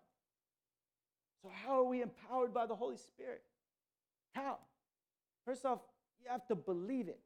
[1.41, 3.41] So, how are we empowered by the Holy Spirit?
[4.34, 4.58] How?
[5.45, 5.80] First off,
[6.23, 7.19] you have to believe it.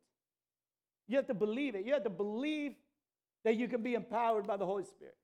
[1.08, 1.86] You have to believe it.
[1.86, 2.74] You have to believe
[3.44, 5.16] that you can be empowered by the Holy Spirit.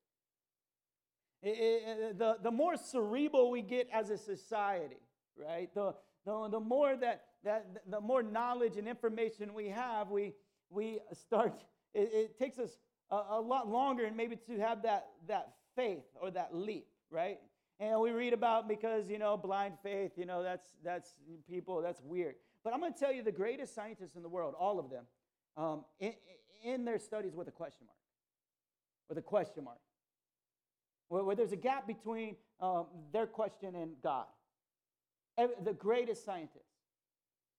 [1.43, 5.01] It, it, the, the more cerebral we get as a society,
[5.35, 5.73] right?
[5.73, 5.93] The,
[6.25, 10.33] the, the more that, that the more knowledge and information we have, we,
[10.69, 12.71] we start, it, it takes us
[13.11, 17.39] a, a, lot longer and maybe to have that, that faith or that leap, right?
[17.79, 21.11] And we read about because, you know, blind faith, you know, that's, that's
[21.49, 22.35] people, that's weird.
[22.63, 25.05] But I'm going to tell you the greatest scientists in the world, all of them,
[25.55, 26.13] um, in,
[26.63, 27.97] in their studies with a question mark.
[29.09, 29.77] With a question mark.
[31.09, 34.25] Where, where there's a gap between um, their question and God.
[35.37, 36.63] The greatest scientists.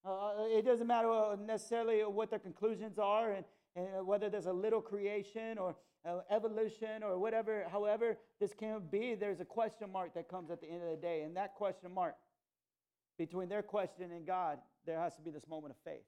[0.05, 3.45] Uh, it doesn't matter uh, necessarily what their conclusions are and,
[3.77, 5.75] and whether there's a little creation or uh,
[6.07, 10.61] Uh, evolution or whatever, however this can be, there's a question mark that comes at
[10.61, 11.23] the end of the day.
[11.23, 12.15] And that question mark,
[13.19, 16.07] between their question and God, there has to be this moment of faith.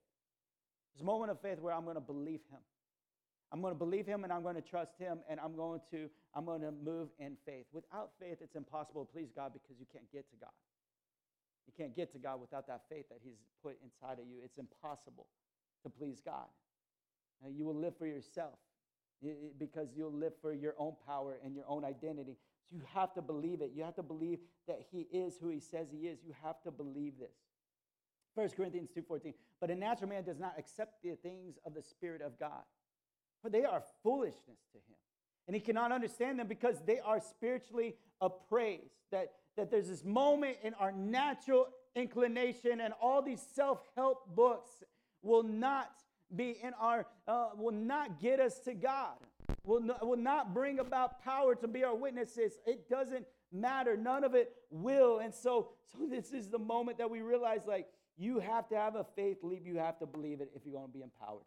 [0.94, 2.61] This moment of faith where I'm going to believe Him.
[3.53, 6.09] I'm going to believe Him and I'm going to trust Him and I'm going to
[6.35, 7.66] I'm going to move in faith.
[7.72, 10.55] Without faith, it's impossible to please God because you can't get to God.
[11.66, 14.38] You can't get to God without that faith that He's put inside of you.
[14.44, 15.26] It's impossible
[15.83, 16.46] to please God.
[17.48, 18.59] You will live for yourself
[19.59, 22.37] because you'll live for your own power and your own identity.
[22.68, 23.72] So you have to believe it.
[23.74, 26.18] You have to believe that he is who he says he is.
[26.24, 27.35] You have to believe this.
[28.35, 29.35] 1 Corinthians 2:14.
[29.61, 32.62] But a natural man does not accept the things of the spirit of God,
[33.42, 34.96] for they are foolishness to him.
[35.46, 38.94] And he cannot understand them because they are spiritually appraised.
[39.11, 44.70] That, that there's this moment in our natural inclination, and all these self-help books
[45.22, 45.90] will not
[46.35, 49.14] be in our, uh, will not get us to God,
[49.64, 52.59] will not, will not bring about power to be our witnesses.
[52.66, 53.97] It doesn't matter.
[53.97, 55.19] None of it will.
[55.19, 58.97] And so, so this is the moment that we realize like, you have to have
[58.97, 59.62] a faith leap.
[59.66, 61.45] You have to believe it if you're going to be empowered.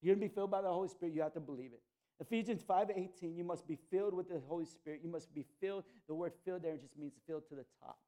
[0.00, 1.14] You're going to be filled by the Holy Spirit.
[1.14, 1.82] You have to believe it.
[2.20, 5.00] Ephesians 5:18, you must be filled with the Holy Spirit.
[5.02, 5.84] You must be filled.
[6.06, 7.98] The word filled there just means filled to the top.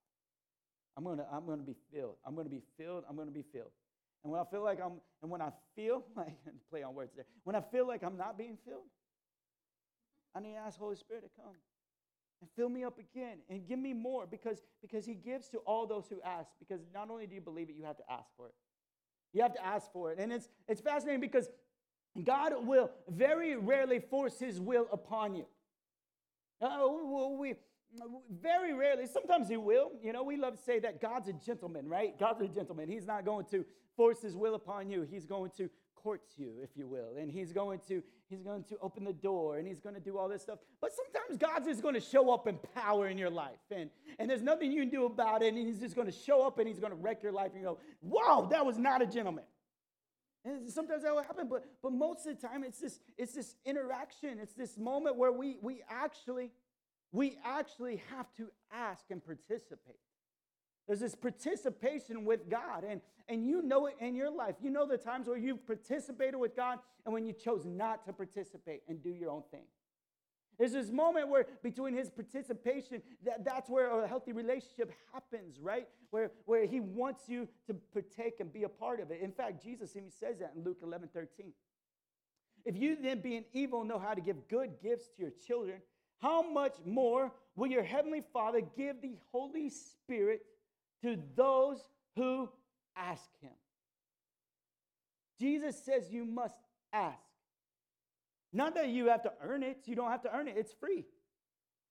[0.96, 2.16] I'm gonna, I'm gonna be filled.
[2.24, 3.04] I'm gonna be filled.
[3.08, 3.72] I'm gonna be filled.
[4.26, 6.34] And when I feel like I'm, and when I feel like,
[6.68, 8.88] play on words there, when I feel like I'm not being filled,
[10.34, 11.54] I need to ask Holy Spirit to come
[12.40, 15.86] and fill me up again and give me more because, because He gives to all
[15.86, 16.50] those who ask.
[16.58, 18.54] Because not only do you believe it, you have to ask for it.
[19.32, 20.18] You have to ask for it.
[20.18, 21.48] And it's, it's fascinating because
[22.24, 25.46] God will very rarely force His will upon you.
[26.60, 26.88] Uh,
[27.38, 27.54] we,
[28.40, 29.92] very rarely, sometimes He will.
[30.02, 32.18] You know, we love to say that God's a gentleman, right?
[32.18, 32.88] God's a gentleman.
[32.88, 33.64] He's not going to
[33.96, 35.02] force his will upon you.
[35.02, 37.16] He's going to court you, if you will.
[37.18, 40.18] And he's going to he's going to open the door and he's going to do
[40.18, 40.58] all this stuff.
[40.80, 43.58] But sometimes God's just going to show up in power in your life.
[43.70, 45.48] And, and there's nothing you can do about it.
[45.54, 47.52] And he's just going to show up and he's going to wreck your life.
[47.52, 49.44] And you go, wow, that was not a gentleman.
[50.44, 53.56] And sometimes that will happen, but, but most of the time it's this, it's this
[53.64, 54.38] interaction.
[54.40, 56.52] It's this moment where we, we actually,
[57.16, 59.96] we actually have to ask and participate.
[60.86, 64.56] There's this participation with God, and, and you know it in your life.
[64.62, 68.12] You know the times where you've participated with God and when you chose not to
[68.12, 69.64] participate and do your own thing.
[70.58, 75.88] There's this moment where between his participation, that, that's where a healthy relationship happens, right?
[76.10, 79.20] Where, where he wants you to partake and be a part of it.
[79.22, 81.52] In fact, Jesus even says that in Luke 11 13.
[82.66, 85.80] If you then, being evil, know how to give good gifts to your children,
[86.20, 90.42] how much more will your heavenly Father give the Holy Spirit
[91.02, 91.78] to those
[92.16, 92.48] who
[92.96, 93.52] ask him.
[95.38, 96.56] Jesus says you must
[96.92, 97.18] ask.
[98.52, 101.04] Not that you have to earn it, you don't have to earn it, it's free.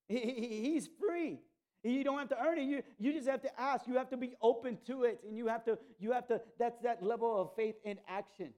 [0.07, 1.39] He's free.
[1.83, 2.63] You don't have to earn it.
[2.63, 3.87] You, you just have to ask.
[3.87, 5.19] You have to be open to it.
[5.27, 8.53] And you have to, you have to, that's that level of faith in action.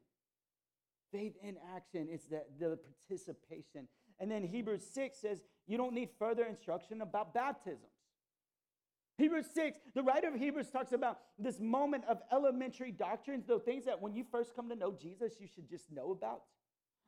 [1.11, 2.07] Faith in action.
[2.09, 3.87] It's the, the participation.
[4.19, 7.91] And then Hebrews 6 says you don't need further instruction about baptisms.
[9.17, 13.85] Hebrews 6, the writer of Hebrews talks about this moment of elementary doctrines, the things
[13.85, 16.43] that when you first come to know Jesus, you should just know about.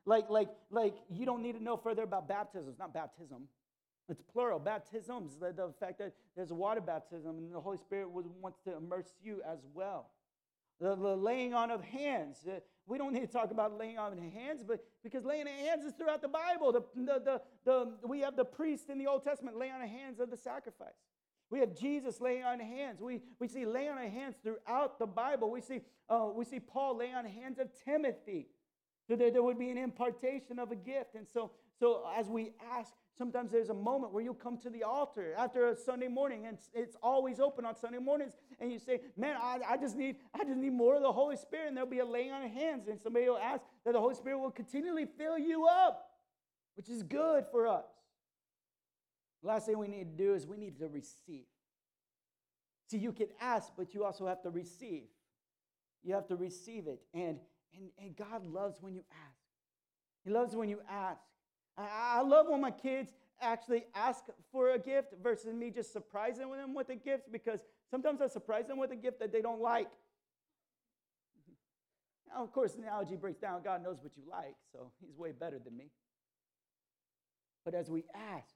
[0.06, 3.48] Like, like, like you don't need to know further about baptisms, not baptism.
[4.10, 4.58] It's plural.
[4.58, 9.14] Baptisms, the, the fact that there's water baptism and the Holy Spirit wants to immerse
[9.22, 10.10] you as well.
[10.80, 12.38] The, the laying on of hands.
[12.48, 15.54] Uh, we don't need to talk about laying on of hands, but because laying on
[15.54, 16.72] hands is throughout the Bible.
[16.72, 19.90] The, the, the, the, we have the priest in the Old Testament laying on of
[19.90, 20.96] hands of the sacrifice.
[21.52, 23.02] We have Jesus laying on hands.
[23.02, 25.52] We, we see laying on hands throughout the Bible.
[25.52, 28.48] We see, uh, we see Paul laying on hands of Timothy.
[29.08, 31.16] So there, there would be an impartation of a gift.
[31.16, 34.84] And so, so as we ask, sometimes there's a moment where you'll come to the
[34.84, 39.02] altar after a Sunday morning, and it's always open on Sunday mornings, and you say,
[39.18, 41.68] Man, I, I, just need, I just need more of the Holy Spirit.
[41.68, 44.16] And there'll be a laying on of hands, and somebody will ask that the Holy
[44.16, 46.10] Spirit will continually fill you up,
[46.76, 47.86] which is good for us.
[49.42, 51.46] The last thing we need to do is we need to receive.
[52.90, 55.04] See, you can ask, but you also have to receive.
[56.04, 57.02] You have to receive it.
[57.14, 57.40] And,
[57.74, 59.40] and, and God loves when you ask.
[60.24, 61.22] He loves when you ask.
[61.78, 66.52] I, I love when my kids actually ask for a gift versus me just surprising
[66.52, 69.62] them with a gift because sometimes I surprise them with a gift that they don't
[69.62, 69.90] like.
[72.34, 75.32] Now, of course, the analogy breaks down God knows what you like, so He's way
[75.32, 75.92] better than me.
[77.66, 78.54] But as we ask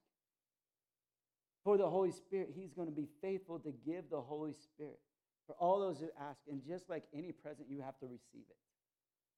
[1.63, 4.99] for the Holy Spirit, He's going to be faithful to give the Holy Spirit
[5.47, 6.39] for all those who ask.
[6.49, 8.57] And just like any present, you have to receive it.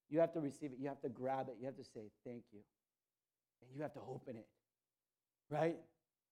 [0.10, 0.78] You have to receive it.
[0.80, 1.56] You have to grab it.
[1.60, 2.60] You have to say, Thank you.
[3.62, 4.48] And you have to open it,
[5.50, 5.78] right?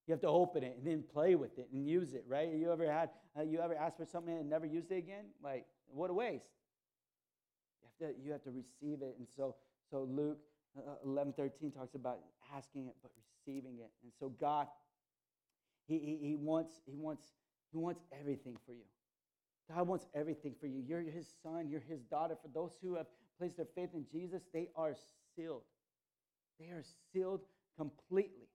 [0.07, 2.49] You have to open it and then play with it and use it, right?
[2.51, 5.25] You ever had, uh, you ever asked for something and never used it again?
[5.41, 6.51] Like, what a waste.
[7.81, 9.15] You have to, you have to receive it.
[9.17, 9.55] And so,
[9.89, 10.39] so Luke
[10.77, 12.19] uh, 11, 13 talks about
[12.55, 13.91] asking it, but receiving it.
[14.03, 14.67] And so God,
[15.87, 17.23] he, he, he, wants, he, wants,
[17.71, 18.85] he wants everything for you.
[19.73, 20.83] God wants everything for you.
[20.85, 22.35] You're his son, you're his daughter.
[22.41, 24.93] For those who have placed their faith in Jesus, they are
[25.35, 25.63] sealed.
[26.59, 27.41] They are sealed
[27.77, 28.49] completely.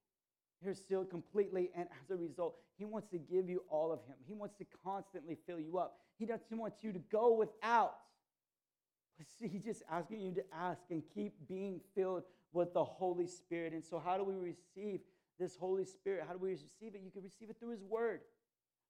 [0.62, 4.16] They're sealed completely, and as a result, He wants to give you all of Him.
[4.26, 5.98] He wants to constantly fill you up.
[6.18, 7.94] He doesn't want you to go without.
[9.40, 13.72] He's just asking you to ask and keep being filled with the Holy Spirit.
[13.72, 15.00] And so, how do we receive
[15.38, 16.24] this Holy Spirit?
[16.26, 17.00] How do we receive it?
[17.04, 18.20] You can receive it through His Word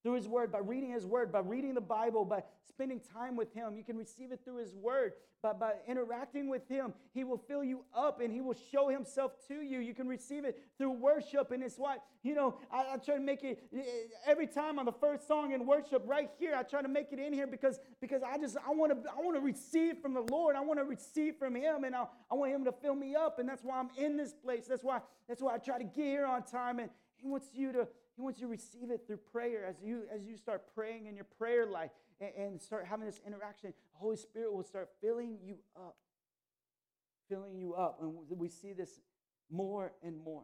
[0.03, 3.53] through His Word, by reading His Word, by reading the Bible, by spending time with
[3.53, 3.76] Him.
[3.76, 6.92] You can receive it through His Word, by, by interacting with Him.
[7.12, 9.80] He will fill you up and He will show Himself to you.
[9.80, 11.51] You can receive it through worship.
[11.51, 13.82] And it's why, you know, I, I try to make it eh, eh,
[14.26, 17.18] every time on the first song in worship right here, I try to make it
[17.18, 20.24] in here because, because I just, I want to I want to receive from the
[20.30, 20.55] Lord.
[20.55, 23.40] I want to receive from Him and I, I want Him to fill me up.
[23.40, 24.66] And that's why I'm in this place.
[24.68, 26.78] That's why, that's why I try to get here on time.
[26.78, 27.88] And He wants you to
[28.18, 29.64] he wants you to receive it through prayer.
[29.64, 33.20] As you, as you start praying in your prayer life and, and start having this
[33.24, 35.94] interaction, the Holy Spirit will start filling you up.
[37.28, 38.00] Filling you up.
[38.02, 38.98] And we see this
[39.52, 40.42] more and more.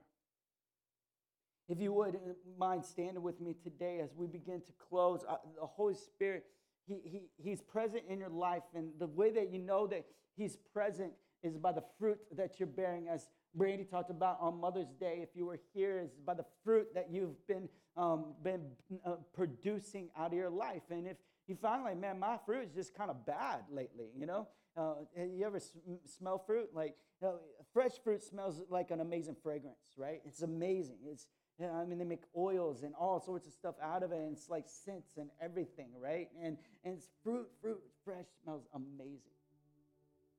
[1.68, 2.16] If you would
[2.57, 6.45] mind standing with me today as we begin to close, uh, the Holy Spirit,
[6.87, 8.62] he, he, He's present in your life.
[8.72, 10.05] And the way that you know that
[10.37, 11.12] He's present
[11.43, 15.31] is by the fruit that you're bearing as Brandy talked about on Mother's Day, if
[15.35, 18.63] you were here, is by the fruit that you've been, um, been
[19.07, 20.83] uh, producing out of your life.
[20.91, 24.27] And if you find like, man, my fruit is just kind of bad lately, you
[24.27, 24.49] know?
[24.77, 25.61] Uh, you ever
[26.05, 26.71] smell fruit?
[26.75, 27.39] Like, you know,
[27.73, 30.21] fresh fruit smells like an amazing fragrance, right?
[30.25, 30.99] It's amazing.
[31.07, 31.29] It's,
[31.61, 34.17] you know, I mean, they make oils and all sorts of stuff out of it,
[34.17, 36.29] and it's like scents and everything, right?
[36.43, 39.21] And, and it's fruit, fruit, fresh smells amazing.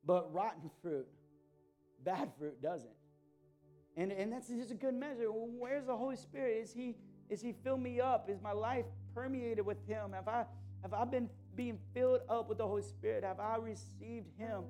[0.06, 1.08] But rotten fruit,
[2.04, 2.92] bad fruit doesn't.
[3.98, 5.28] And, and that's just a good measure.
[5.28, 6.58] Where's the Holy Spirit?
[6.64, 6.96] Is he,
[7.30, 8.30] is he fill me up?
[8.30, 10.12] Is my life permeated with Him?
[10.14, 10.46] Have I,
[10.82, 13.24] have I been being filled up with the Holy Spirit?
[13.24, 14.64] Have I received Him?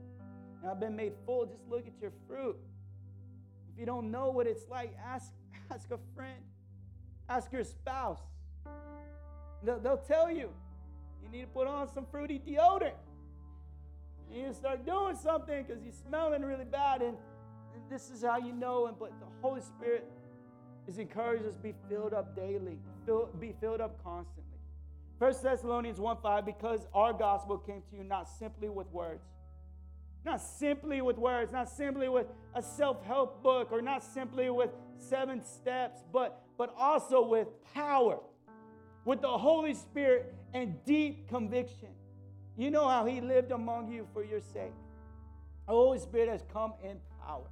[0.62, 1.46] And I've been made full?
[1.48, 2.56] Just look at your fruit.
[3.74, 5.32] If you don't know what it's like, ask,
[5.72, 6.40] ask a friend,
[7.28, 8.22] ask your spouse.
[9.64, 10.50] They'll, they'll tell you
[11.24, 12.94] you need to put on some fruity deodorant.
[14.32, 17.02] You need to start doing something because you're smelling really bad.
[17.02, 17.18] And
[17.90, 18.88] this is how you know.
[18.88, 20.10] And but the Holy Spirit
[20.88, 24.44] is encouraged us to be filled up daily, fill, be filled up constantly.
[25.20, 29.24] First Thessalonians 1 5, because our gospel came to you not simply with words,
[30.26, 35.44] not simply with words, not simply with a self-help book, or not simply with seven
[35.44, 38.20] steps, but but also with power,
[39.04, 41.90] with the Holy Spirit and deep conviction.
[42.58, 44.74] You know how he lived among you for your sake.
[45.68, 47.48] The Holy Spirit has come in power.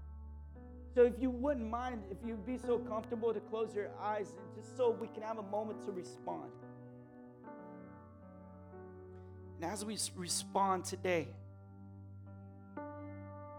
[0.94, 4.64] So if you wouldn't mind, if you'd be so comfortable to close your eyes, and
[4.64, 6.52] just so we can have a moment to respond.
[9.56, 11.30] And as we respond today,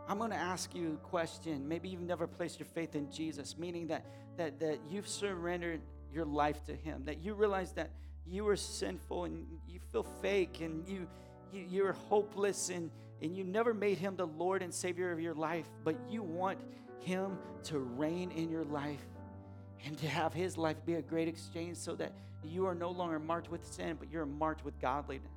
[0.07, 1.67] I'm going to ask you a question.
[1.67, 4.05] Maybe you've never placed your faith in Jesus, meaning that,
[4.37, 5.81] that, that you've surrendered
[6.13, 7.91] your life to Him, that you realize that
[8.27, 11.09] you are sinful and you feel fake and you,
[11.53, 12.91] you, you're hopeless and,
[13.23, 16.59] and you never made Him the Lord and Savior of your life, but you want
[17.05, 19.05] him to reign in your life
[19.85, 23.19] and to have His life be a great exchange so that you are no longer
[23.19, 25.31] marked with sin, but you're marked with godliness.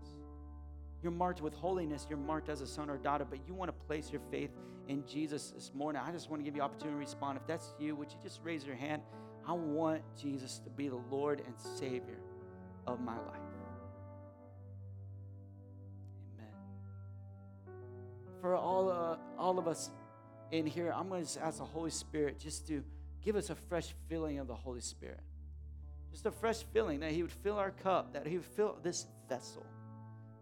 [1.04, 2.08] You're marked with holiness.
[2.10, 4.50] You're marked as a son or daughter, but you want to place your faith
[4.88, 6.02] in Jesus this morning.
[6.06, 7.38] I just want to give you opportunity to respond.
[7.38, 9.02] If that's you, would you just raise your hand?
[9.48, 12.20] I want Jesus to be the Lord and Savior
[12.86, 13.40] of my life.
[16.38, 16.52] Amen.
[18.42, 19.92] For all, uh, all of us
[20.52, 22.84] in here, I'm going to ask the Holy Spirit just to
[23.22, 25.20] give us a fresh filling of the Holy Spirit.
[26.12, 29.08] Just a fresh filling that He would fill our cup, that He would fill this
[29.28, 29.66] vessel.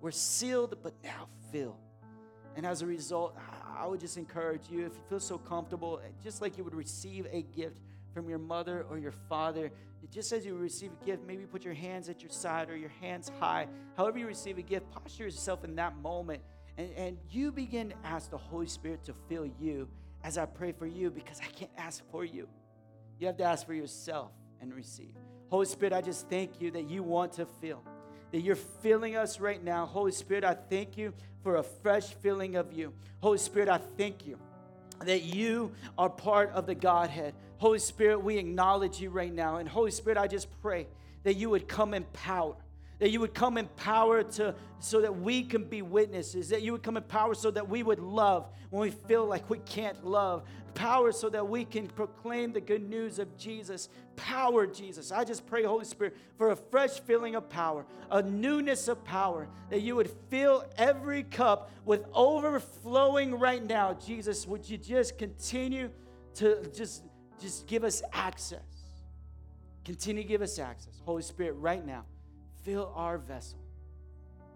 [0.02, 1.78] We're sealed, but now filled.
[2.56, 3.38] And as a result,
[3.78, 6.76] I would just encourage you, if you feel so comfortable, eh, just like you would
[6.76, 7.82] receive a gift
[8.14, 9.72] from your mother or your father,
[10.12, 12.92] just as you receive a gift, maybe put your hands at your side or your
[13.02, 13.68] hands high.
[13.98, 16.42] However, you receive a gift, posture yourself in that moment
[16.78, 19.88] And, and you begin to ask the Holy Spirit to fill you
[20.24, 22.48] as I pray for you because I can't ask for you.
[23.20, 25.16] You have to ask for yourself and receive.
[25.50, 27.82] Holy Spirit, I just thank you that you want to fill,
[28.32, 29.86] that you're filling us right now.
[29.86, 31.14] Holy Spirit, I thank you
[31.44, 32.94] for a fresh filling of you.
[33.22, 34.40] Holy Spirit, I thank you
[35.06, 37.36] that you are part of the Godhead.
[37.58, 39.58] Holy Spirit, we acknowledge you right now.
[39.58, 40.88] And Holy Spirit, I just pray
[41.24, 42.56] that you would come in power
[43.00, 46.72] that you would come in power to so that we can be witnesses that you
[46.72, 50.06] would come in power so that we would love when we feel like we can't
[50.06, 50.44] love.
[50.74, 53.90] Power so that we can proclaim the good news of jesus.
[54.16, 55.12] Power jesus.
[55.12, 59.48] I just pray holy spirit for a fresh feeling of power a newness of power
[59.70, 63.94] that you would fill every cup with overflowing right now.
[63.94, 65.90] Jesus would you just continue
[66.36, 67.04] to just
[67.40, 68.62] just give us access?
[69.84, 72.06] Continue to give us access holy spirit right now
[72.66, 73.60] fill our vessel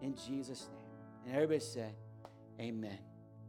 [0.01, 1.27] in Jesus' name.
[1.27, 1.93] And everybody said,
[2.59, 2.97] Amen.